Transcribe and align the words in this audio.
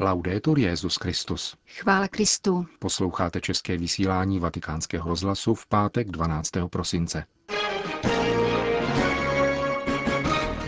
Laudetur 0.00 0.58
Jezus 0.58 0.96
Christus. 0.96 1.56
Chvála 1.66 2.08
Kristu. 2.08 2.66
Posloucháte 2.78 3.40
české 3.40 3.78
vysílání 3.78 4.38
Vatikánského 4.40 5.08
rozhlasu 5.08 5.54
v 5.54 5.66
pátek 5.66 6.10
12. 6.10 6.50
prosince. 6.70 7.24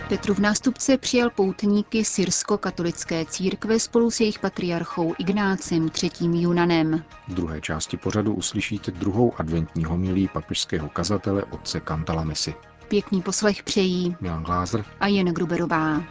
Petrův 0.09 0.39
nástupce 0.39 0.97
přijal 0.97 1.29
poutníky 1.29 2.03
syrsko-katolické 2.03 3.25
církve 3.25 3.79
spolu 3.79 4.11
s 4.11 4.19
jejich 4.19 4.39
patriarchou 4.39 5.13
Ignácem 5.19 5.89
III. 6.03 6.41
Junanem. 6.41 7.03
V 7.27 7.33
druhé 7.33 7.61
části 7.61 7.97
pořadu 7.97 8.33
uslyšíte 8.33 8.91
druhou 8.91 9.33
adventní 9.37 9.85
homilí 9.85 10.27
papežského 10.27 10.89
kazatele 10.89 11.43
otce 11.43 11.79
Kantalamesi. 11.79 12.53
Pěkný 12.87 13.21
poslech 13.21 13.63
přejí 13.63 14.15
Milan 14.21 14.43
Glázer 14.43 14.85
a 14.99 15.07
Jen 15.07 15.27
Gruberová. 15.27 16.03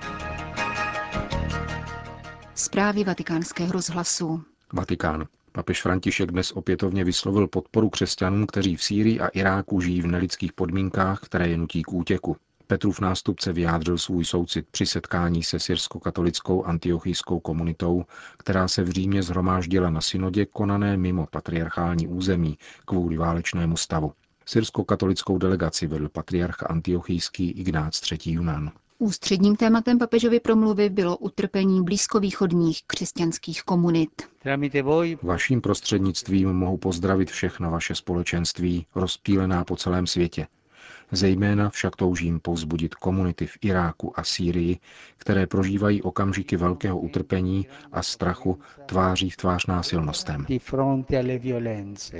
Zprávy 2.58 3.04
vatikánského 3.04 3.72
rozhlasu. 3.72 4.44
Vatikán. 4.72 5.26
Papež 5.52 5.82
František 5.82 6.30
dnes 6.30 6.52
opětovně 6.52 7.04
vyslovil 7.04 7.48
podporu 7.48 7.90
křesťanům, 7.90 8.46
kteří 8.46 8.76
v 8.76 8.82
Sýrii 8.82 9.20
a 9.20 9.28
Iráku 9.28 9.80
žijí 9.80 10.02
v 10.02 10.06
nelidských 10.06 10.52
podmínkách, 10.52 11.20
které 11.20 11.48
je 11.48 11.56
nutí 11.56 11.82
k 11.82 11.92
útěku. 11.92 12.36
Petrův 12.66 13.00
nástupce 13.00 13.52
vyjádřil 13.52 13.98
svůj 13.98 14.24
soucit 14.24 14.66
při 14.70 14.86
setkání 14.86 15.42
se 15.42 15.58
syrsko-katolickou 15.58 16.64
antiochijskou 16.64 17.40
komunitou, 17.40 18.04
která 18.36 18.68
se 18.68 18.82
v 18.82 18.90
Římě 18.90 19.22
zhromáždila 19.22 19.90
na 19.90 20.00
synodě 20.00 20.46
konané 20.46 20.96
mimo 20.96 21.26
patriarchální 21.26 22.08
území 22.08 22.58
kvůli 22.84 23.16
válečnému 23.16 23.76
stavu. 23.76 24.12
Syrsko-katolickou 24.46 25.38
delegaci 25.38 25.86
vedl 25.86 26.08
patriarch 26.08 26.70
antiochijský 26.70 27.50
Ignác 27.50 28.12
III. 28.12 28.34
Junan. 28.34 28.72
Ústředním 28.98 29.56
tématem 29.56 29.98
papežovy 29.98 30.40
promluvy 30.40 30.88
bylo 30.88 31.16
utrpení 31.16 31.84
blízkovýchodních 31.84 32.82
křesťanských 32.86 33.62
komunit. 33.62 34.10
Vaším 35.22 35.60
prostřednictvím 35.60 36.52
mohu 36.52 36.76
pozdravit 36.76 37.30
všechna 37.30 37.70
vaše 37.70 37.94
společenství, 37.94 38.86
rozptýlená 38.94 39.64
po 39.64 39.76
celém 39.76 40.06
světě. 40.06 40.46
Zejména 41.12 41.70
však 41.70 41.96
toužím 41.96 42.40
povzbudit 42.40 42.94
komunity 42.94 43.46
v 43.46 43.58
Iráku 43.60 44.20
a 44.20 44.24
Sýrii, 44.24 44.78
které 45.18 45.46
prožívají 45.46 46.02
okamžiky 46.02 46.56
velkého 46.56 46.98
utrpení 46.98 47.66
a 47.92 48.02
strachu 48.02 48.58
tváří 48.86 49.30
v 49.30 49.36
tvář 49.36 49.66
násilnostem. 49.66 50.46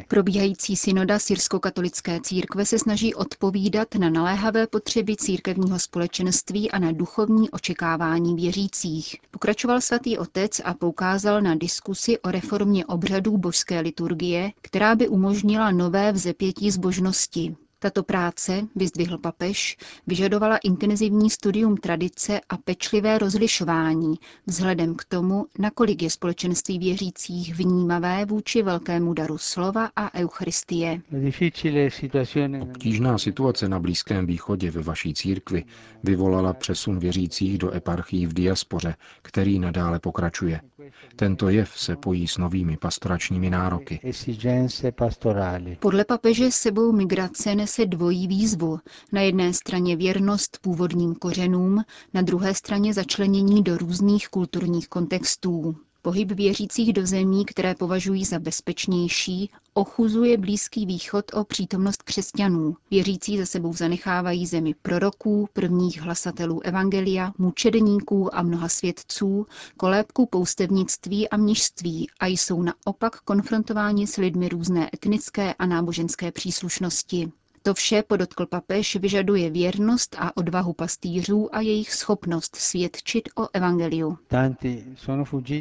Probíhající 0.08 0.76
synoda 0.76 1.18
syrsko-katolické 1.18 2.20
církve 2.20 2.66
se 2.66 2.78
snaží 2.78 3.14
odpovídat 3.14 3.94
na 3.94 4.10
naléhavé 4.10 4.66
potřeby 4.66 5.16
církevního 5.16 5.78
společenství 5.78 6.70
a 6.70 6.78
na 6.78 6.92
duchovní 6.92 7.50
očekávání 7.50 8.34
věřících. 8.34 9.16
Pokračoval 9.30 9.80
svatý 9.80 10.18
otec 10.18 10.60
a 10.64 10.74
poukázal 10.74 11.42
na 11.42 11.54
diskusi 11.54 12.18
o 12.18 12.30
reformě 12.30 12.86
obřadů 12.86 13.38
božské 13.38 13.80
liturgie, 13.80 14.52
která 14.62 14.94
by 14.94 15.08
umožnila 15.08 15.70
nové 15.70 16.12
vzepětí 16.12 16.70
zbožnosti. 16.70 17.56
Tato 17.86 18.02
práce, 18.02 18.66
vyzdvihl 18.76 19.18
papež, 19.18 19.76
vyžadovala 20.06 20.56
intenzivní 20.56 21.30
studium 21.30 21.76
tradice 21.76 22.40
a 22.48 22.56
pečlivé 22.56 23.18
rozlišování 23.18 24.14
vzhledem 24.46 24.94
k 24.94 25.04
tomu, 25.04 25.46
nakolik 25.58 26.02
je 26.02 26.10
společenství 26.10 26.78
věřících 26.78 27.54
vnímavé 27.54 28.24
vůči 28.24 28.62
velkému 28.62 29.12
daru 29.14 29.38
slova 29.38 29.90
a 29.96 30.14
eucharistie. 30.14 31.00
Obtížná 32.60 33.18
situace 33.18 33.68
na 33.68 33.78
Blízkém 33.80 34.26
východě 34.26 34.70
ve 34.70 34.82
vaší 34.82 35.14
církvi 35.14 35.64
vyvolala 36.04 36.52
přesun 36.52 36.98
věřících 36.98 37.58
do 37.58 37.74
eparchií 37.74 38.26
v 38.26 38.34
diaspoře, 38.34 38.94
který 39.22 39.58
nadále 39.58 39.98
pokračuje. 39.98 40.60
Tento 41.16 41.48
jev 41.48 41.70
se 41.80 41.96
pojí 41.96 42.28
s 42.28 42.38
novými 42.38 42.76
pastoračními 42.76 43.50
nároky. 43.50 44.00
Podle 45.78 46.04
papeže 46.04 46.50
sebou 46.50 46.92
migrace 46.92 47.54
nese 47.78 47.86
dvojí 47.86 48.26
výzvu. 48.26 48.78
Na 49.12 49.20
jedné 49.20 49.52
straně 49.52 49.96
věrnost 49.96 50.58
původním 50.60 51.14
kořenům, 51.14 51.84
na 52.14 52.22
druhé 52.22 52.54
straně 52.54 52.94
začlenění 52.94 53.62
do 53.62 53.78
různých 53.78 54.28
kulturních 54.28 54.88
kontextů. 54.88 55.76
Pohyb 56.02 56.32
věřících 56.32 56.92
do 56.92 57.06
zemí, 57.06 57.44
které 57.44 57.74
považují 57.74 58.24
za 58.24 58.38
bezpečnější, 58.38 59.50
ochuzuje 59.74 60.36
Blízký 60.38 60.86
východ 60.86 61.24
o 61.34 61.44
přítomnost 61.44 62.02
křesťanů. 62.02 62.76
Věřící 62.90 63.38
za 63.38 63.46
sebou 63.46 63.72
zanechávají 63.72 64.46
zemi 64.46 64.74
proroků, 64.82 65.48
prvních 65.52 66.00
hlasatelů 66.00 66.60
evangelia, 66.60 67.32
mučedníků 67.38 68.34
a 68.36 68.42
mnoha 68.42 68.68
svědců, 68.68 69.46
kolébků 69.76 70.26
poustevnictví 70.26 71.28
a 71.28 71.36
mnižství 71.36 72.08
a 72.20 72.26
jsou 72.26 72.62
naopak 72.62 73.20
konfrontováni 73.20 74.06
s 74.06 74.16
lidmi 74.16 74.48
různé 74.48 74.90
etnické 74.94 75.54
a 75.54 75.66
náboženské 75.66 76.32
příslušnosti. 76.32 77.32
To 77.66 77.74
vše, 77.74 78.02
podotkl 78.02 78.46
papež, 78.46 78.96
vyžaduje 78.96 79.50
věrnost 79.50 80.16
a 80.18 80.36
odvahu 80.36 80.72
pastýřů 80.72 81.54
a 81.54 81.60
jejich 81.60 81.92
schopnost 81.94 82.56
svědčit 82.56 83.28
o 83.36 83.48
evangeliu. 83.52 84.18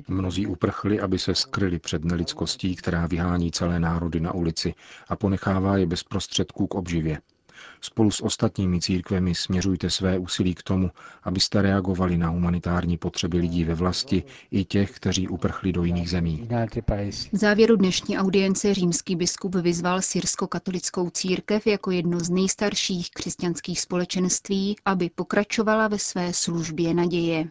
Mnozí 0.08 0.48
uprchli, 0.48 1.00
aby 1.00 1.20
se 1.20 1.36
skryli 1.36 1.80
před 1.80 2.06
nelidskostí, 2.06 2.76
která 2.76 3.08
vyhání 3.08 3.52
celé 3.52 3.80
národy 3.80 4.20
na 4.20 4.34
ulici 4.34 4.74
a 5.08 5.16
ponechává 5.16 5.78
je 5.78 5.86
bez 5.86 6.04
prostředků 6.04 6.68
k 6.68 6.76
obživě. 6.76 7.22
Spolu 7.82 8.12
s 8.12 8.24
ostatními 8.24 8.82
církvemi 8.82 9.36
směřujte 9.36 9.90
své 9.90 10.18
úsilí 10.18 10.56
k 10.56 10.64
tomu, 10.64 10.92
abyste 11.24 11.62
reagovali 11.62 12.18
na 12.18 12.30
humanitární 12.30 12.98
potřeby 12.98 13.38
lidí 13.38 13.64
ve 13.64 13.74
vlasti 13.74 14.24
i 14.52 14.66
těch, 14.66 14.92
kteří 14.92 15.28
uprchli 15.28 15.74
do 15.74 15.84
jiných 15.84 16.10
zemí. 16.10 16.48
V 17.32 17.38
závěru 17.38 17.76
dnešní 17.76 18.18
audience 18.18 18.74
římský 18.74 19.16
biskup 19.16 19.56
vyzval 19.56 20.02
syrsko-katolickou 20.02 21.10
církev 21.10 21.68
jako 21.68 21.92
jedno 21.92 22.20
z 22.20 22.30
nejstarších 22.30 23.12
křesťanských 23.12 23.82
společenství, 23.82 24.76
aby 24.86 25.10
pokračovala 25.16 25.88
ve 25.88 26.00
své 26.00 26.34
službě 26.34 26.94
naděje. 26.94 27.48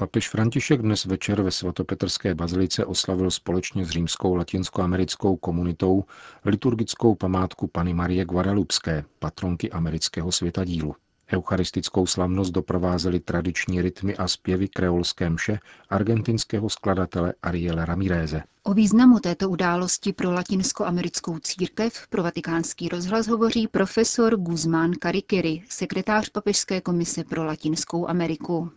Papež 0.00 0.28
František 0.28 0.82
dnes 0.82 1.04
večer 1.04 1.42
ve 1.42 1.50
svatopetrské 1.50 2.34
bazilice 2.34 2.84
oslavil 2.84 3.30
společně 3.30 3.84
s 3.84 3.90
římskou 3.90 4.34
latinskoamerickou 4.34 5.36
komunitou 5.36 6.04
liturgickou 6.44 7.14
památku 7.14 7.66
Pany 7.66 7.94
Marie 7.94 8.24
Guadalupské, 8.24 9.04
patronky 9.18 9.70
amerického 9.70 10.32
světadílu. 10.32 10.94
Eucharistickou 11.32 12.06
slavnost 12.06 12.52
doprovázely 12.52 13.20
tradiční 13.20 13.82
rytmy 13.82 14.16
a 14.16 14.28
zpěvy 14.28 14.68
kreolské 14.68 15.30
mše 15.30 15.58
argentinského 15.90 16.68
skladatele 16.68 17.34
Ariela 17.42 17.84
Ramireze. 17.84 18.42
O 18.62 18.74
významu 18.74 19.18
této 19.18 19.50
události 19.50 20.12
pro 20.12 20.32
latinskoamerickou 20.32 21.38
církev 21.38 22.06
pro 22.10 22.22
vatikánský 22.22 22.88
rozhlas 22.88 23.26
hovoří 23.26 23.68
profesor 23.68 24.36
Guzmán 24.36 24.92
Karikiri, 24.92 25.62
sekretář 25.68 26.28
Papežské 26.28 26.80
komise 26.80 27.24
pro 27.24 27.44
Latinskou 27.44 28.08
Ameriku. 28.08 28.70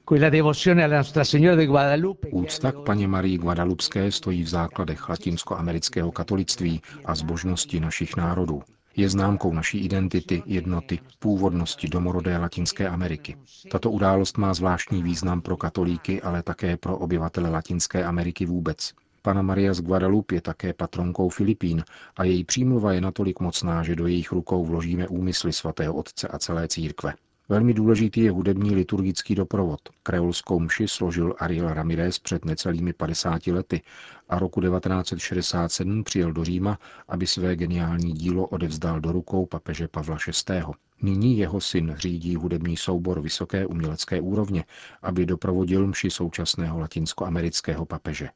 Úcta 2.31 2.71
k 2.71 2.79
paně 2.85 3.07
Marii 3.07 3.37
Guadalupské 3.37 4.11
stojí 4.11 4.43
v 4.43 4.47
základech 4.47 5.09
latinskoamerického 5.09 6.11
katolictví 6.11 6.81
a 7.05 7.15
zbožnosti 7.15 7.79
našich 7.79 8.15
národů 8.15 8.61
je 8.95 9.09
známkou 9.09 9.53
naší 9.53 9.77
identity, 9.77 10.43
jednoty, 10.45 10.99
původnosti 11.19 11.87
domorodé 11.87 12.37
Latinské 12.37 12.89
Ameriky. 12.89 13.37
Tato 13.71 13.91
událost 13.91 14.37
má 14.37 14.53
zvláštní 14.53 15.03
význam 15.03 15.41
pro 15.41 15.57
katolíky, 15.57 16.21
ale 16.21 16.43
také 16.43 16.77
pro 16.77 16.97
obyvatele 16.97 17.49
Latinské 17.49 18.03
Ameriky 18.03 18.45
vůbec. 18.45 18.93
Pana 19.21 19.41
Maria 19.41 19.73
z 19.73 19.81
Guadalupe 19.81 20.35
je 20.35 20.41
také 20.41 20.73
patronkou 20.73 21.29
Filipín 21.29 21.83
a 22.17 22.23
její 22.23 22.43
přímluva 22.43 22.93
je 22.93 23.01
natolik 23.01 23.39
mocná, 23.39 23.83
že 23.83 23.95
do 23.95 24.07
jejich 24.07 24.31
rukou 24.31 24.65
vložíme 24.65 25.07
úmysly 25.07 25.53
svatého 25.53 25.93
otce 25.93 26.27
a 26.27 26.39
celé 26.39 26.67
církve. 26.67 27.13
Velmi 27.49 27.73
důležitý 27.73 28.21
je 28.21 28.31
hudební 28.31 28.75
liturgický 28.75 29.35
doprovod. 29.35 29.79
Kreolskou 30.03 30.59
mši 30.59 30.87
složil 30.87 31.35
Ariel 31.39 31.73
Ramirez 31.73 32.19
před 32.19 32.45
necelými 32.45 32.93
50 32.93 33.47
lety 33.47 33.81
a 34.29 34.39
roku 34.39 34.61
1967 34.61 36.03
přijel 36.03 36.33
do 36.33 36.43
Říma, 36.43 36.79
aby 37.07 37.27
své 37.27 37.55
geniální 37.55 38.13
dílo 38.13 38.47
odevzdal 38.47 38.99
do 38.99 39.11
rukou 39.11 39.45
papeže 39.45 39.87
Pavla 39.87 40.17
VI. 40.49 40.63
Nyní 41.01 41.37
jeho 41.37 41.61
syn 41.61 41.95
řídí 41.97 42.35
hudební 42.35 42.77
soubor 42.77 43.21
vysoké 43.21 43.65
umělecké 43.65 44.21
úrovně, 44.21 44.65
aby 45.01 45.25
doprovodil 45.25 45.87
mši 45.87 46.09
současného 46.09 46.79
latinskoamerického 46.79 47.85
papeže. 47.85 48.29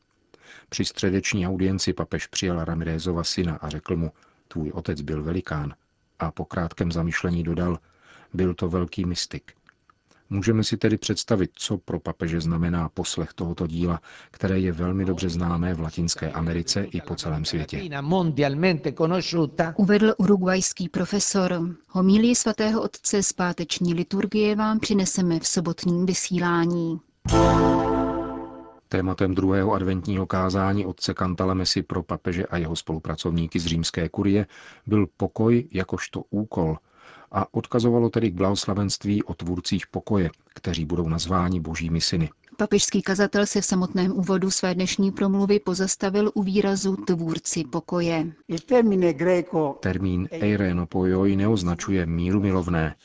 Při 0.69 0.85
středeční 0.85 1.47
audienci 1.47 1.93
papež 1.93 2.27
přijal 2.27 2.65
Ramirezova 2.65 3.23
syna 3.23 3.55
a 3.55 3.69
řekl 3.69 3.95
mu, 3.95 4.11
tvůj 4.47 4.71
otec 4.71 5.01
byl 5.01 5.23
velikán. 5.23 5.73
A 6.19 6.31
po 6.31 6.45
krátkém 6.45 6.91
zamyšlení 6.91 7.43
dodal, 7.43 7.79
byl 8.37 8.53
to 8.53 8.69
velký 8.69 9.05
mystik. 9.05 9.51
Můžeme 10.29 10.63
si 10.63 10.77
tedy 10.77 10.97
představit, 10.97 11.51
co 11.55 11.77
pro 11.77 11.99
papeže 11.99 12.41
znamená 12.41 12.89
poslech 12.89 13.33
tohoto 13.33 13.67
díla, 13.67 14.01
které 14.31 14.59
je 14.59 14.71
velmi 14.71 15.05
dobře 15.05 15.29
známé 15.29 15.73
v 15.73 15.79
Latinské 15.79 16.31
Americe 16.31 16.83
i 16.83 17.01
po 17.01 17.15
celém 17.15 17.45
světě. 17.45 17.81
Uvedl 19.75 20.13
urugvajský 20.17 20.89
profesor. 20.89 21.75
Homílii 21.89 22.35
svatého 22.35 22.81
otce 22.81 23.23
z 23.23 23.33
páteční 23.33 23.93
liturgie 23.93 24.55
vám 24.55 24.79
přineseme 24.79 25.39
v 25.39 25.47
sobotním 25.47 26.05
vysílání. 26.05 26.99
Tématem 28.89 29.35
druhého 29.35 29.73
adventního 29.73 30.25
kázání 30.27 30.85
otce 30.85 31.13
Cantalamesi 31.13 31.83
pro 31.83 32.03
papeže 32.03 32.45
a 32.45 32.57
jeho 32.57 32.75
spolupracovníky 32.75 33.59
z 33.59 33.65
římské 33.65 34.09
kurie 34.09 34.45
byl 34.87 35.07
pokoj 35.17 35.67
jakožto 35.71 36.23
úkol 36.29 36.77
a 37.31 37.53
odkazovalo 37.53 38.09
tedy 38.09 38.31
k 38.31 38.33
blahoslavenství 38.33 39.23
o 39.23 39.33
tvůrcích 39.33 39.87
pokoje, 39.87 40.29
kteří 40.53 40.85
budou 40.85 41.09
nazváni 41.09 41.59
božími 41.59 42.01
syny. 42.01 42.29
Papežský 42.57 43.01
kazatel 43.01 43.45
se 43.45 43.61
v 43.61 43.65
samotném 43.65 44.11
úvodu 44.11 44.51
své 44.51 44.75
dnešní 44.75 45.11
promluvy 45.11 45.59
pozastavil 45.59 46.31
u 46.33 46.43
výrazu 46.43 46.95
tvůrci 46.95 47.63
pokoje. 47.63 48.31
Termín 49.79 50.27
eirenopojoi 50.31 51.35
neoznačuje 51.35 52.05
míru 52.05 52.39
milovné. 52.39 52.95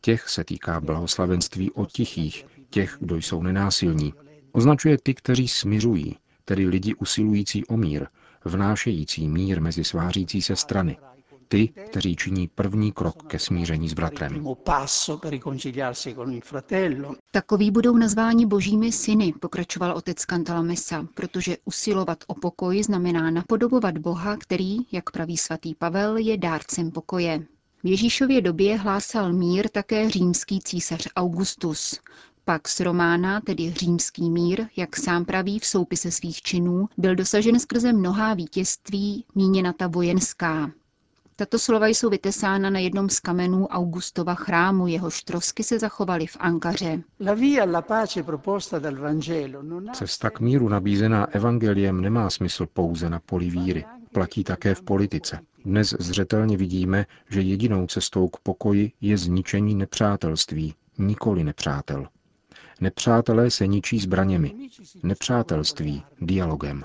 Těch 0.00 0.28
se 0.28 0.44
týká 0.44 0.80
blahoslavenství 0.80 1.70
o 1.70 1.86
tichých, 1.86 2.46
těch, 2.70 2.96
kdo 3.00 3.16
jsou 3.16 3.42
nenásilní. 3.42 4.14
Označuje 4.52 4.98
ty, 5.02 5.14
kteří 5.14 5.48
smiřují, 5.48 6.16
tedy 6.44 6.66
lidi 6.66 6.94
usilující 6.94 7.66
o 7.66 7.76
mír, 7.76 8.06
vnášející 8.44 9.28
mír 9.28 9.60
mezi 9.60 9.84
svářící 9.84 10.42
se 10.42 10.56
strany, 10.56 10.96
ty, 11.52 11.68
kteří 11.68 12.16
činí 12.16 12.48
první 12.48 12.92
krok 12.92 13.22
ke 13.26 13.38
smíření 13.38 13.88
s 13.88 13.92
bratrem. 13.92 14.46
Takoví 17.30 17.70
budou 17.70 17.96
nazváni 17.96 18.46
božími 18.46 18.92
syny, 18.92 19.32
pokračoval 19.40 19.96
otec 19.96 20.18
Cantalamessa, 20.20 21.06
protože 21.14 21.56
usilovat 21.64 22.24
o 22.26 22.34
pokoj 22.34 22.82
znamená 22.82 23.30
napodobovat 23.30 23.98
Boha, 23.98 24.36
který, 24.36 24.76
jak 24.92 25.10
praví 25.10 25.36
svatý 25.36 25.74
Pavel, 25.74 26.16
je 26.16 26.38
dárcem 26.38 26.90
pokoje. 26.90 27.46
V 27.82 27.86
Ježíšově 27.86 28.40
době 28.40 28.76
hlásal 28.76 29.32
mír 29.32 29.68
také 29.68 30.10
římský 30.10 30.60
císař 30.60 31.08
Augustus. 31.16 32.00
Pax 32.44 32.80
Romana, 32.80 33.40
tedy 33.40 33.72
římský 33.72 34.30
mír, 34.30 34.66
jak 34.76 34.96
sám 34.96 35.24
praví 35.24 35.58
v 35.58 35.66
soupise 35.66 36.10
svých 36.10 36.42
činů, 36.42 36.88
byl 36.98 37.14
dosažen 37.14 37.60
skrze 37.60 37.92
mnohá 37.92 38.34
vítězství, 38.34 39.24
míněna 39.34 39.72
ta 39.72 39.86
vojenská. 39.86 40.70
Tato 41.42 41.58
slova 41.58 41.86
jsou 41.86 42.10
vytesána 42.10 42.70
na 42.70 42.78
jednom 42.78 43.08
z 43.08 43.20
kamenů 43.20 43.66
Augustova 43.66 44.34
chrámu, 44.34 44.86
jehož 44.86 45.22
trosky 45.22 45.62
se 45.64 45.78
zachovaly 45.78 46.26
v 46.26 46.36
Ankaře. 46.40 47.02
Cesta 49.92 50.30
k 50.30 50.40
míru 50.40 50.68
nabízená 50.68 51.26
evangeliem 51.26 52.00
nemá 52.00 52.30
smysl 52.30 52.66
pouze 52.72 53.10
na 53.10 53.20
poli 53.20 53.50
víry. 53.50 53.84
Platí 54.12 54.44
také 54.44 54.74
v 54.74 54.82
politice. 54.82 55.38
Dnes 55.64 55.94
zřetelně 55.98 56.56
vidíme, 56.56 57.06
že 57.30 57.40
jedinou 57.40 57.86
cestou 57.86 58.28
k 58.28 58.36
pokoji 58.38 58.92
je 59.00 59.18
zničení 59.18 59.74
nepřátelství, 59.74 60.74
nikoli 60.98 61.44
nepřátel. 61.44 62.06
Nepřátelé 62.82 63.50
se 63.50 63.66
ničí 63.66 63.98
zbraněmi. 63.98 64.54
Nepřátelství 65.02 66.02
dialogem. 66.20 66.84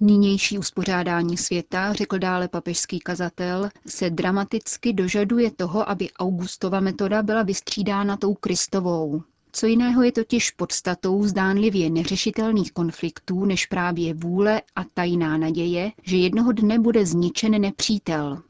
Nynější 0.00 0.58
uspořádání 0.58 1.36
světa, 1.36 1.92
řekl 1.92 2.18
dále 2.18 2.48
papežský 2.48 2.98
kazatel, 2.98 3.68
se 3.86 4.10
dramaticky 4.10 4.92
dožaduje 4.92 5.50
toho, 5.50 5.90
aby 5.90 6.10
Augustova 6.12 6.80
metoda 6.80 7.22
byla 7.22 7.42
vystřídána 7.42 8.16
tou 8.16 8.34
Kristovou. 8.34 9.22
Co 9.52 9.66
jiného 9.66 10.02
je 10.02 10.12
totiž 10.12 10.50
podstatou 10.50 11.24
zdánlivě 11.24 11.90
neřešitelných 11.90 12.72
konfliktů, 12.72 13.44
než 13.44 13.66
právě 13.66 14.14
vůle 14.14 14.62
a 14.76 14.84
tajná 14.94 15.36
naděje, 15.36 15.92
že 16.02 16.16
jednoho 16.16 16.52
dne 16.52 16.78
bude 16.78 17.06
zničen 17.06 17.60
nepřítel, 17.60 18.42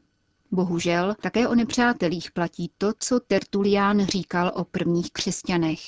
Bohužel 0.51 1.15
také 1.21 1.47
o 1.47 1.55
nepřátelích 1.55 2.31
platí 2.31 2.71
to, 2.77 2.91
co 2.99 3.19
Tertulián 3.19 4.05
říkal 4.05 4.51
o 4.55 4.63
prvních 4.63 5.11
křesťanech. 5.11 5.79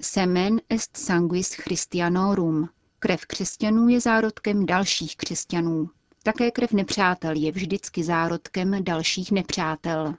Semen 0.00 0.60
est 0.68 0.96
sanguis 0.96 1.54
Christianorum. 1.54 2.68
Krev 2.98 3.26
křesťanů 3.26 3.88
je 3.88 4.00
zárodkem 4.00 4.66
dalších 4.66 5.16
křesťanů. 5.16 5.88
Také 6.22 6.50
krev 6.50 6.72
nepřátel 6.72 7.32
je 7.36 7.52
vždycky 7.52 8.04
zárodkem 8.04 8.84
dalších 8.84 9.32
nepřátel. 9.32 10.14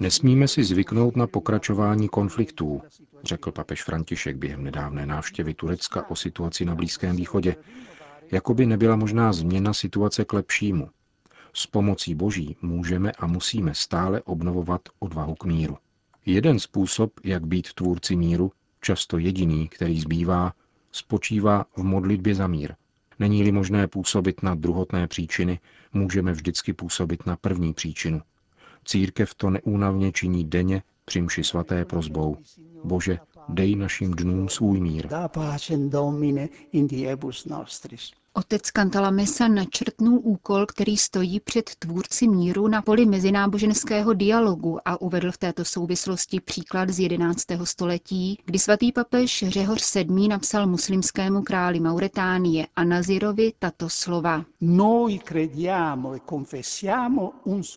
Nesmíme 0.00 0.48
si 0.48 0.64
zvyknout 0.64 1.16
na 1.16 1.26
pokračování 1.26 2.08
konfliktů, 2.08 2.82
řekl 3.24 3.52
papež 3.52 3.82
František 3.82 4.36
během 4.36 4.64
nedávné 4.64 5.06
návštěvy 5.06 5.54
Turecka 5.54 6.10
o 6.10 6.16
situaci 6.16 6.64
na 6.64 6.74
Blízkém 6.74 7.16
východě, 7.16 7.56
jako 8.30 8.54
by 8.54 8.66
nebyla 8.66 8.96
možná 8.96 9.32
změna 9.32 9.74
situace 9.74 10.24
k 10.24 10.32
lepšímu. 10.32 10.88
S 11.52 11.66
pomocí 11.66 12.14
Boží 12.14 12.56
můžeme 12.62 13.12
a 13.12 13.26
musíme 13.26 13.74
stále 13.74 14.22
obnovovat 14.22 14.80
odvahu 14.98 15.34
k 15.34 15.44
míru. 15.44 15.76
Jeden 16.26 16.58
způsob, 16.58 17.12
jak 17.24 17.46
být 17.46 17.72
tvůrci 17.72 18.16
míru, 18.16 18.52
často 18.80 19.18
jediný, 19.18 19.68
který 19.68 20.00
zbývá, 20.00 20.52
spočívá 20.92 21.66
v 21.76 21.82
modlitbě 21.82 22.34
za 22.34 22.46
mír. 22.46 22.74
Není-li 23.18 23.52
možné 23.52 23.88
působit 23.88 24.42
na 24.42 24.54
druhotné 24.54 25.08
příčiny, 25.08 25.60
můžeme 25.92 26.32
vždycky 26.32 26.72
působit 26.72 27.26
na 27.26 27.36
první 27.36 27.74
příčinu. 27.74 28.20
Církev 28.84 29.34
to 29.34 29.50
neúnavně 29.50 30.12
činí 30.12 30.44
denně 30.44 30.82
při 31.04 31.22
mši 31.22 31.44
svaté 31.44 31.84
prozbou. 31.84 32.36
Bože, 32.84 33.18
dej 33.48 33.76
našim 33.76 34.10
dnům 34.10 34.48
svůj 34.48 34.80
mír. 34.80 35.08
Otec 38.38 38.62
Mesa 39.10 39.48
načrtnul 39.48 40.20
úkol, 40.22 40.66
který 40.66 40.96
stojí 40.96 41.40
před 41.40 41.70
tvůrci 41.78 42.28
míru 42.28 42.68
na 42.68 42.82
poli 42.82 43.06
mezináboženského 43.06 44.12
dialogu 44.12 44.78
a 44.84 45.00
uvedl 45.00 45.32
v 45.32 45.38
této 45.38 45.64
souvislosti 45.64 46.40
příklad 46.40 46.90
z 46.90 46.98
11. 46.98 47.42
století, 47.64 48.38
kdy 48.44 48.58
svatý 48.58 48.92
papež 48.92 49.44
Řehoř 49.48 49.94
VII. 49.94 50.28
napsal 50.28 50.66
muslimskému 50.66 51.42
králi 51.42 51.80
Mauritánie 51.80 52.66
a 52.76 52.84
Nazirovi 52.84 53.52
tato 53.58 53.88
slova. 53.88 54.44
E 54.62 54.74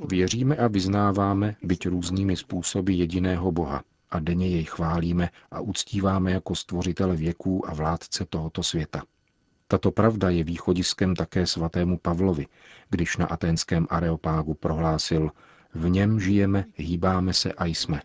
Věříme 0.10 0.56
a 0.56 0.68
vyznáváme, 0.68 1.56
byť 1.64 1.88
různými 1.88 2.36
způsoby 2.38 2.94
jediného 2.94 3.52
Boha 3.52 3.84
a 4.12 4.20
denně 4.20 4.48
jej 4.48 4.64
chválíme 4.64 5.30
a 5.52 5.60
uctíváme 5.60 6.32
jako 6.32 6.56
stvořitele 6.56 7.16
věků 7.16 7.70
a 7.70 7.74
vládce 7.74 8.26
tohoto 8.26 8.64
světa. 8.64 9.04
Tato 9.68 9.92
pravda 9.92 10.30
je 10.30 10.44
východiskem 10.44 11.16
také 11.16 11.46
svatému 11.48 11.98
Pavlovi, 11.98 12.48
když 12.90 13.18
na 13.18 13.26
aténském 13.26 13.88
areopágu 13.90 14.54
prohlásil 14.54 15.32
v 15.74 15.90
něm 15.90 16.20
žijeme, 16.20 16.66
hýbáme 16.76 17.34
se 17.34 17.54
a 17.54 17.66
jsme. 17.66 18.02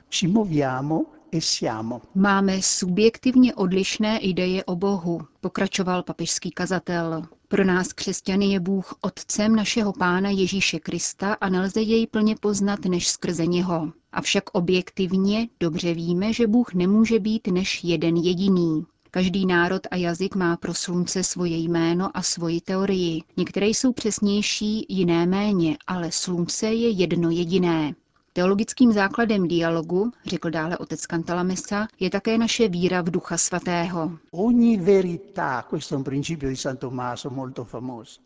Máme 2.14 2.62
subjektivně 2.62 3.54
odlišné 3.54 4.18
ideje 4.18 4.64
o 4.64 4.76
Bohu, 4.76 5.20
pokračoval 5.40 6.02
papežský 6.02 6.50
kazatel. 6.50 7.22
Pro 7.48 7.64
nás 7.64 7.92
křesťany 7.92 8.46
je 8.46 8.60
Bůh 8.60 8.94
otcem 9.00 9.56
našeho 9.56 9.92
pána 9.92 10.30
Ježíše 10.30 10.78
Krista 10.78 11.32
a 11.32 11.48
nelze 11.48 11.80
jej 11.80 12.06
plně 12.06 12.36
poznat 12.40 12.84
než 12.84 13.08
skrze 13.08 13.46
něho. 13.46 13.92
Avšak 14.12 14.44
objektivně 14.52 15.48
dobře 15.60 15.94
víme, 15.94 16.32
že 16.32 16.46
Bůh 16.46 16.74
nemůže 16.74 17.18
být 17.20 17.46
než 17.46 17.84
jeden 17.84 18.16
jediný. 18.16 18.86
Každý 19.10 19.46
národ 19.46 19.82
a 19.90 19.96
jazyk 19.96 20.34
má 20.34 20.56
pro 20.56 20.74
slunce 20.74 21.22
svoje 21.22 21.56
jméno 21.56 22.16
a 22.16 22.22
svoji 22.22 22.60
teorii. 22.60 23.22
Některé 23.36 23.66
jsou 23.66 23.92
přesnější, 23.92 24.86
jiné 24.88 25.26
méně, 25.26 25.76
ale 25.86 26.12
slunce 26.12 26.66
je 26.66 26.88
jedno 26.90 27.30
jediné. 27.30 27.94
Teologickým 28.36 28.92
základem 28.92 29.48
dialogu, 29.48 30.10
řekl 30.26 30.50
dále 30.50 30.78
otec 30.78 31.00
Cantalamessa, 31.00 31.86
je 32.00 32.10
také 32.10 32.38
naše 32.38 32.68
víra 32.68 33.02
v 33.02 33.10
Ducha 33.10 33.38
Svatého. 33.38 34.10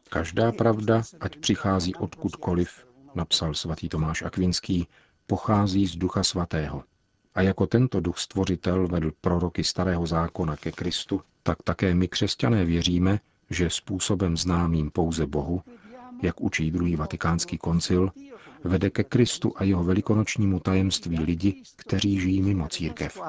Každá 0.08 0.52
pravda, 0.52 1.02
ať 1.20 1.36
přichází 1.36 1.94
odkudkoliv, 1.94 2.68
napsal 3.14 3.54
svatý 3.54 3.88
Tomáš 3.88 4.22
Akvinský, 4.22 4.88
pochází 5.26 5.86
z 5.86 5.96
Ducha 5.96 6.22
Svatého. 6.22 6.84
A 7.34 7.42
jako 7.42 7.66
tento 7.66 8.00
duch 8.00 8.18
stvořitel 8.18 8.88
vedl 8.88 9.10
proroky 9.20 9.64
starého 9.64 10.06
zákona 10.06 10.56
ke 10.56 10.72
Kristu, 10.72 11.20
tak 11.42 11.62
také 11.64 11.94
my 11.94 12.08
křesťané 12.08 12.64
věříme, 12.64 13.20
že 13.50 13.70
způsobem 13.70 14.36
známým 14.36 14.90
pouze 14.90 15.26
Bohu, 15.26 15.62
jak 16.22 16.40
učí 16.40 16.70
druhý 16.70 16.96
vatikánský 16.96 17.58
koncil, 17.58 18.10
vede 18.64 18.90
ke 18.90 19.04
Kristu 19.04 19.52
a 19.56 19.64
jeho 19.64 19.84
velikonočnímu 19.84 20.60
tajemství 20.60 21.18
lidi, 21.18 21.62
kteří 21.76 22.20
žijí 22.20 22.42
mimo 22.42 22.68
církev. 22.68 23.20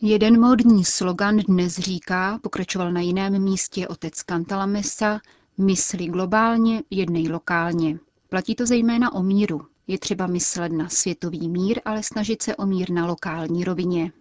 Jeden 0.00 0.40
módní 0.40 0.84
slogan 0.84 1.36
dnes 1.36 1.78
říká, 1.78 2.38
pokračoval 2.42 2.92
na 2.92 3.00
jiném 3.00 3.42
místě 3.42 3.88
otec 3.88 4.14
Cantalamessa, 4.14 5.20
mysli 5.58 6.06
globálně, 6.06 6.82
jednej 6.90 7.28
lokálně. 7.28 7.98
Platí 8.28 8.54
to 8.54 8.66
zejména 8.66 9.14
o 9.14 9.22
míru. 9.22 9.60
Je 9.88 9.98
třeba 9.98 10.26
myslet 10.26 10.72
na 10.72 10.88
světový 10.88 11.48
mír, 11.48 11.80
ale 11.84 12.02
snažit 12.02 12.42
se 12.42 12.56
o 12.56 12.66
mír 12.66 12.90
na 12.90 13.06
lokální 13.06 13.64
rovině. 13.64 14.12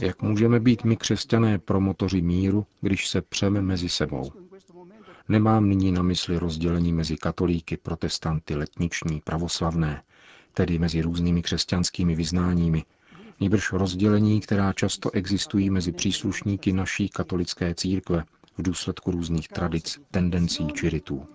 Jak 0.00 0.22
můžeme 0.22 0.60
být 0.60 0.84
my 0.84 0.96
křesťané 0.96 1.58
promotoři 1.58 2.22
míru, 2.22 2.66
když 2.80 3.08
se 3.08 3.22
přeme 3.22 3.62
mezi 3.62 3.88
sebou? 3.88 4.32
Nemám 5.28 5.68
nyní 5.68 5.92
na 5.92 6.02
mysli 6.02 6.38
rozdělení 6.38 6.92
mezi 6.92 7.16
katolíky, 7.16 7.76
protestanty, 7.76 8.54
letniční, 8.54 9.20
pravoslavné, 9.24 10.02
tedy 10.54 10.78
mezi 10.78 11.02
různými 11.02 11.42
křesťanskými 11.42 12.14
vyznáními, 12.14 12.84
nýbrž 13.40 13.72
rozdělení, 13.72 14.40
která 14.40 14.72
často 14.72 15.10
existují 15.10 15.70
mezi 15.70 15.92
příslušníky 15.92 16.72
naší 16.72 17.08
katolické 17.08 17.74
církve 17.74 18.24
v 18.58 18.62
důsledku 18.62 19.10
různých 19.10 19.48
tradic, 19.48 19.98
tendencí 20.10 20.66
či 20.74 20.90
rytů. 20.90 21.26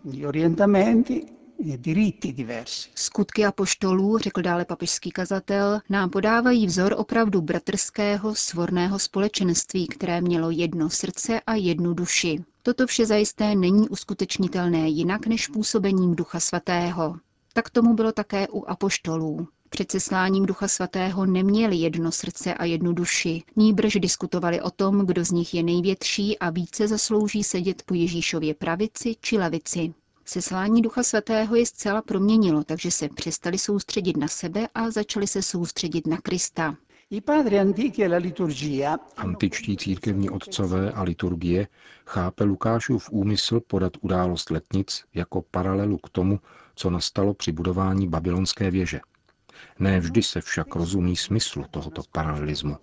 Skutky 2.95 3.45
apoštolů, 3.45 4.17
řekl 4.17 4.41
dále 4.41 4.65
papežský 4.65 5.11
kazatel, 5.11 5.79
nám 5.89 6.09
podávají 6.09 6.67
vzor 6.67 6.95
opravdu 6.97 7.41
bratrského, 7.41 8.35
svorného 8.35 8.99
společenství, 8.99 9.87
které 9.87 10.21
mělo 10.21 10.49
jedno 10.51 10.89
srdce 10.89 11.41
a 11.47 11.55
jednu 11.55 11.93
duši. 11.93 12.43
Toto 12.63 12.87
vše 12.87 13.05
zajisté 13.05 13.55
není 13.55 13.89
uskutečnitelné 13.89 14.89
jinak 14.89 15.27
než 15.27 15.47
působením 15.47 16.15
Ducha 16.15 16.39
Svatého. 16.39 17.15
Tak 17.53 17.69
tomu 17.69 17.93
bylo 17.93 18.11
také 18.11 18.47
u 18.47 18.65
apoštolů. 18.65 19.47
Před 19.69 19.91
sesláním 19.91 20.45
Ducha 20.45 20.67
Svatého 20.67 21.25
neměli 21.25 21.75
jedno 21.75 22.11
srdce 22.11 22.53
a 22.53 22.65
jednu 22.65 22.93
duši, 22.93 23.43
níbrž 23.55 23.93
diskutovali 23.93 24.61
o 24.61 24.71
tom, 24.71 25.05
kdo 25.05 25.25
z 25.25 25.31
nich 25.31 25.53
je 25.53 25.63
největší 25.63 26.39
a 26.39 26.49
více 26.49 26.87
zaslouží 26.87 27.43
sedět 27.43 27.83
po 27.85 27.93
Ježíšově 27.93 28.53
pravici 28.53 29.15
či 29.21 29.37
levici. 29.37 29.93
Seslání 30.25 30.81
Ducha 30.81 31.03
Svatého 31.03 31.55
je 31.55 31.65
zcela 31.65 32.01
proměnilo, 32.01 32.63
takže 32.63 32.91
se 32.91 33.09
přestali 33.09 33.57
soustředit 33.57 34.17
na 34.17 34.27
sebe 34.27 34.67
a 34.75 34.91
začali 34.91 35.27
se 35.27 35.41
soustředit 35.41 36.07
na 36.07 36.17
Krista. 36.17 36.75
Antičtí 39.17 39.77
církevní 39.77 40.29
otcové 40.29 40.91
a 40.91 41.03
liturgie 41.03 41.67
chápe 42.05 42.43
Lukášův 42.43 43.09
úmysl 43.11 43.59
podat 43.67 43.93
událost 44.01 44.49
letnic 44.49 45.03
jako 45.13 45.41
paralelu 45.41 45.97
k 45.97 46.09
tomu, 46.09 46.39
co 46.75 46.89
nastalo 46.89 47.33
při 47.33 47.51
budování 47.51 48.07
babylonské 48.07 48.71
věže. 48.71 48.99
Ne 49.79 49.99
vždy 49.99 50.23
se 50.23 50.41
však 50.41 50.75
rozumí 50.75 51.15
smyslu 51.15 51.65
tohoto 51.71 52.01
paralelismu. 52.11 52.77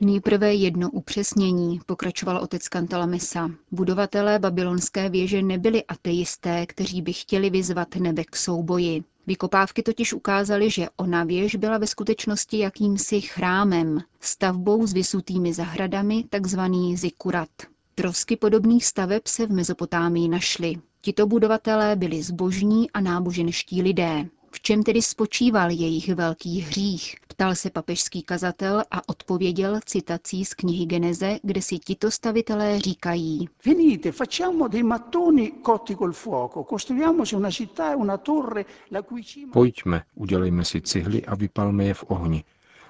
Nejprve 0.00 0.54
jedno 0.54 0.90
upřesnění, 0.90 1.80
pokračoval 1.86 2.38
otec 2.38 2.68
Kantalamesa. 2.68 3.50
Budovatelé 3.70 4.38
babylonské 4.38 5.08
věže 5.08 5.42
nebyli 5.42 5.84
ateisté, 5.84 6.66
kteří 6.66 7.02
by 7.02 7.12
chtěli 7.12 7.50
vyzvat 7.50 7.96
nebe 7.96 8.24
k 8.24 8.36
souboji. 8.36 9.04
Vykopávky 9.26 9.82
totiž 9.82 10.12
ukázaly, 10.12 10.70
že 10.70 10.88
ona 10.96 11.24
věž 11.24 11.56
byla 11.56 11.78
ve 11.78 11.86
skutečnosti 11.86 12.58
jakýmsi 12.58 13.20
chrámem, 13.20 14.00
stavbou 14.20 14.86
s 14.86 14.92
vysutými 14.92 15.54
zahradami, 15.54 16.24
takzvaný 16.30 16.96
zikurat. 16.96 17.48
Trosky 17.94 18.36
podobných 18.36 18.86
staveb 18.86 19.22
se 19.26 19.46
v 19.46 19.50
Mezopotámii 19.50 20.28
našly. 20.28 20.74
Tito 21.00 21.26
budovatelé 21.26 21.96
byli 21.96 22.22
zbožní 22.22 22.90
a 22.90 23.00
náboženští 23.00 23.82
lidé. 23.82 24.28
V 24.56 24.60
čem 24.60 24.82
tedy 24.82 25.02
spočíval 25.02 25.70
jejich 25.70 26.14
velký 26.14 26.60
hřích? 26.60 27.16
Ptal 27.28 27.54
se 27.54 27.70
papežský 27.70 28.22
kazatel 28.22 28.82
a 28.90 29.08
odpověděl 29.08 29.80
citací 29.84 30.44
z 30.44 30.54
knihy 30.54 30.86
Geneze, 30.86 31.38
kde 31.42 31.62
si 31.62 31.78
tito 31.78 32.10
stavitelé 32.10 32.80
říkají. 32.80 33.48
Venite, 33.66 34.12
facciamo 34.12 34.68
dei 34.68 34.82
mattoni 34.82 35.52
cotti 35.66 35.96
col 35.96 36.12
fuoco, 36.12 36.64
costruiamoci 36.70 37.36
una 37.36 37.50
città 37.50 37.92
e 37.92 37.94
una 37.94 38.16
torre, 38.16 38.64
la 38.90 39.02
cui 39.02 39.24
cima... 39.24 39.52
Pojďme, 39.52 40.02
udělejme 40.14 40.64
si 40.64 40.80
cihly 40.80 41.24
a 41.24 41.34
vypalme 41.34 41.84
je 41.84 41.94
v 41.94 42.04
ohni. 42.08 42.44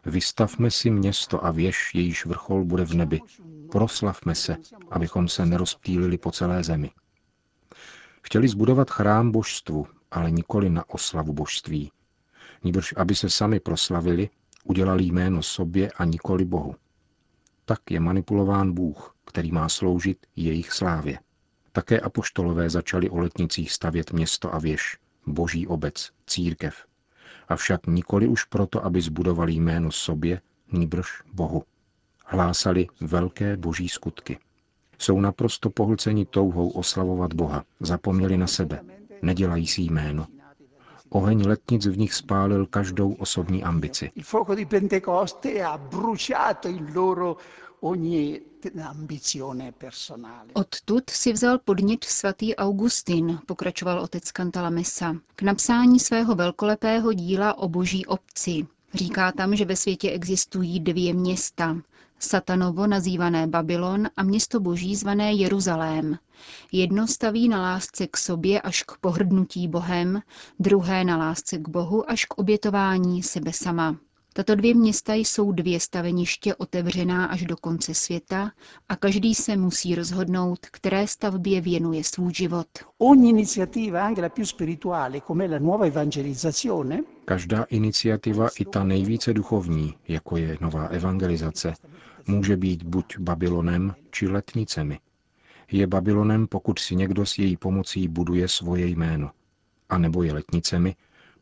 Vystavme 0.05 0.71
si 0.71 0.91
město 0.91 1.45
a 1.45 1.51
věž, 1.51 1.95
jejíž 1.95 2.27
vrchol 2.27 2.65
bude 2.65 2.85
v 2.85 2.95
nebi. 2.95 3.21
Proslavme 3.71 4.35
se, 4.35 4.57
abychom 4.91 5.29
se 5.29 5.47
nerozptýlili 5.47 6.19
po 6.19 6.31
celé 6.31 6.65
zemi. 6.65 6.91
Chtěli 8.23 8.49
zbudovat 8.49 8.91
chrám 8.91 9.31
božstvu, 9.31 9.87
ale 10.11 10.31
nikoli 10.31 10.71
na 10.71 10.91
oslavu 10.91 11.33
božství. 11.33 11.93
Níbrž, 12.65 12.95
aby 12.97 13.15
se 13.15 13.31
sami 13.31 13.61
proslavili, 13.61 14.31
udělali 14.65 15.05
jméno 15.05 15.43
sobě 15.43 15.91
a 15.91 16.05
nikoli 16.05 16.45
Bohu. 16.45 16.75
Tak 17.65 17.91
je 17.91 18.01
manipulován 18.01 18.73
Bůh, 18.73 19.15
který 19.25 19.53
má 19.53 19.69
sloužit 19.69 20.27
jejich 20.37 20.73
slávě. 20.73 21.19
Také 21.73 22.01
apoštolové 22.01 22.71
začali 22.71 23.11
o 23.11 23.19
letnicích 23.19 23.73
stavět 23.73 24.13
město 24.13 24.55
a 24.55 24.59
věž, 24.59 24.99
boží 25.27 25.67
obec, 25.67 26.11
církev. 26.27 26.87
Avšak 27.49 27.87
nikoli 27.87 28.29
už 28.29 28.45
proto, 28.45 28.85
aby 28.85 29.01
zbudovali 29.01 29.53
jméno 29.53 29.93
sobě, 29.93 30.41
nýbrž 30.73 31.23
Bohu. 31.33 31.65
Hlásali 32.25 32.87
velké 33.01 33.57
boží 33.57 33.89
skutky. 33.89 34.39
Jsou 34.99 35.21
naprosto 35.21 35.71
pohlceni 35.71 36.27
touhou 36.27 36.71
oslavovat 36.71 37.35
Boha, 37.35 37.65
zapomněli 37.81 38.37
na 38.37 38.47
sebe, 38.47 38.81
nedělají 39.23 39.67
si 39.67 39.83
jméno. 39.83 40.27
Oheň 41.09 41.47
letnic 41.47 41.87
v 41.87 41.99
nich 41.99 42.15
spálil 42.15 42.67
každou 42.67 43.13
osobní 43.13 43.65
ambici. 43.65 44.11
Odtud 50.55 51.11
si 51.11 51.33
vzal 51.33 51.59
podnět 51.59 52.05
svatý 52.05 52.57
Augustin, 52.57 53.39
pokračoval 53.47 54.01
otec 54.01 54.33
Cantalamessa, 54.33 55.17
k 55.37 55.43
napsání 55.43 56.01
svého 56.01 56.35
velkolepého 56.35 57.13
díla 57.13 57.59
o 57.59 57.69
boží 57.69 58.07
obci. 58.07 58.67
Říká 58.95 59.33
tam, 59.33 59.57
že 59.57 59.65
ve 59.65 59.77
světě 59.77 60.11
existují 60.11 60.81
dvě 60.81 61.15
města, 61.15 61.77
satanovo 62.19 62.87
nazývané 62.87 63.47
Babylon 63.47 64.09
a 64.17 64.23
město 64.23 64.61
boží 64.61 64.97
zvané 64.97 65.33
Jeruzalém. 65.33 66.19
Jedno 66.73 67.07
staví 67.07 67.49
na 67.49 67.63
lásce 67.63 68.07
k 68.07 68.17
sobě 68.17 68.61
až 68.61 68.83
k 68.83 68.97
pohrdnutí 69.01 69.69
Bohem, 69.69 70.23
druhé 70.59 71.05
na 71.05 71.17
lásce 71.17 71.59
k 71.59 71.69
Bohu 71.69 72.11
až 72.11 72.25
k 72.25 72.39
obětování 72.39 73.23
sebe 73.23 73.53
sama. 73.53 73.97
Tato 74.37 74.55
dvě 74.55 74.75
města 74.75 75.15
jsou 75.15 75.53
dvě 75.53 75.81
staveniště 75.81 76.55
otevřená 76.55 77.27
až 77.27 77.43
do 77.43 77.57
konce 77.57 77.95
světa 77.95 78.53
a 78.89 78.97
každý 78.97 79.35
se 79.35 79.57
musí 79.57 79.95
rozhodnout, 79.95 80.59
které 80.67 81.07
stavbě 81.07 81.61
věnuje 81.61 82.05
svůj 82.05 82.35
život. 82.35 82.67
Každá 87.25 87.63
iniciativa, 87.63 88.49
i 88.59 88.65
ta 88.65 88.85
nejvíce 88.85 89.35
duchovní, 89.35 89.95
jako 90.09 90.37
je 90.37 90.59
nová 90.61 90.87
evangelizace, 90.87 91.75
může 92.27 92.57
být 92.57 92.83
buď 92.83 93.19
Babylonem 93.19 93.95
či 94.11 94.29
letnicemi. 94.29 94.99
Je 95.73 95.87
Babylonem, 95.87 96.47
pokud 96.47 96.79
si 96.79 96.97
někdo 96.97 97.27
s 97.27 97.39
její 97.39 97.57
pomocí 97.57 98.09
buduje 98.09 98.49
svoje 98.49 98.87
jméno. 98.87 99.31
A 99.89 99.99
nebo 99.99 100.23
je 100.23 100.33
letnicemi, 100.33 100.95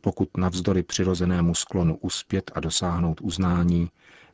pokud 0.05 0.37
navzdory 0.37 0.83
přirozenému 0.83 1.55
sklonu 1.55 1.97
uspět 1.97 2.51
a 2.55 2.59
dosáhnout 2.59 3.21
uznání, 3.21 3.89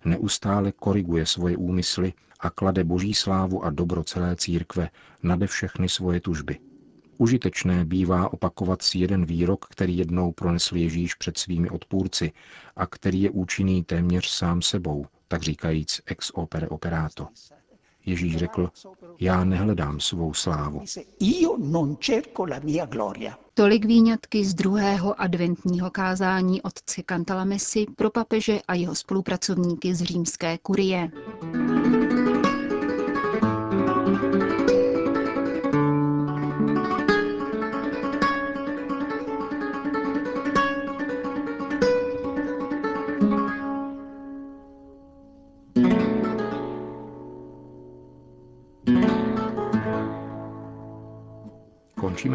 neustále 0.05 0.71
koriguje 0.71 1.25
svoje 1.25 1.57
úmysly 1.57 2.13
a 2.39 2.49
klade 2.49 2.83
boží 2.83 3.13
slávu 3.13 3.65
a 3.65 3.69
dobro 3.69 4.03
celé 4.03 4.35
církve 4.35 4.89
nade 5.23 5.47
všechny 5.47 5.89
svoje 5.89 6.19
tužby. 6.21 6.59
Užitečné 7.17 7.85
bývá 7.85 8.33
opakovat 8.33 8.81
si 8.81 8.97
jeden 8.97 9.25
výrok, 9.25 9.65
který 9.65 9.97
jednou 9.97 10.31
pronesl 10.31 10.77
Ježíš 10.77 11.15
před 11.15 11.37
svými 11.37 11.69
odpůrci 11.69 12.31
a 12.75 12.87
který 12.87 13.21
je 13.21 13.29
účinný 13.29 13.83
téměř 13.83 14.29
sám 14.29 14.61
sebou, 14.61 15.05
tak 15.27 15.41
říkajíc 15.41 16.01
ex 16.05 16.31
opere 16.33 16.69
operato. 16.69 17.27
Ježíš 18.05 18.37
řekl, 18.37 18.69
já 19.19 19.43
nehledám 19.43 19.99
svou 19.99 20.33
slávu. 20.33 20.81
Tolik 23.53 23.85
výňatky 23.85 24.45
z 24.45 24.53
druhého 24.53 25.21
adventního 25.21 25.91
kázání 25.91 26.61
otce 26.61 27.01
Cantalamesi 27.09 27.85
pro 27.95 28.09
papeže 28.09 28.61
a 28.67 28.73
jeho 28.73 28.95
spolupracovníky 28.95 29.95
z 29.95 30.01
římské 30.01 30.57
kurie. 30.57 31.11